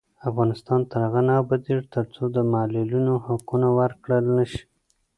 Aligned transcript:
افغانستان 0.29 0.79
تر 0.89 0.99
هغو 1.05 1.21
نه 1.27 1.33
ابادیږي، 1.41 1.89
ترڅو 1.93 2.23
د 2.35 2.37
معلولینو 2.53 3.13
حقونه 3.25 3.67
ورکړل 3.79 4.23
نشي. 4.37 4.63